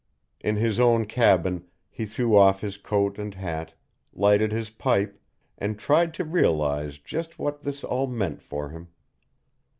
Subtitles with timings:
[0.39, 3.75] In his own cabin he threw off his coat and hat,
[4.13, 5.21] lighted his pipe,
[5.59, 8.87] and tried to realize just what this all meant for him.